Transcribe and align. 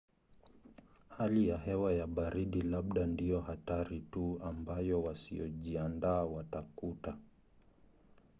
hali 1.17 1.47
ya 1.47 1.57
hewa 1.57 1.93
ya 1.93 2.07
baridi 2.07 2.61
labda 2.61 3.05
ndiyo 3.07 3.41
hatari 3.41 3.99
tu 4.11 4.39
ambayo 4.43 5.01
wasiyojiandaa 5.01 6.23
watakuta 6.23 7.17